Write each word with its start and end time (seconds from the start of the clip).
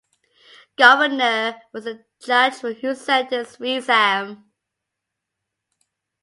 Coughenour 0.79 1.59
was 1.73 1.83
the 1.83 2.03
Judge 2.25 2.55
who 2.63 2.95
sentenced 2.95 3.59
Ressam. 3.59 4.45